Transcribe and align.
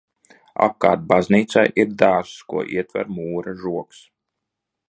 Apkārt 0.67 1.03
baznīcai 1.11 1.65
ir 1.83 1.93
dārzs, 2.03 2.41
ko 2.53 2.65
ietver 2.79 3.15
mūra 3.19 3.57
žogs. 3.65 4.05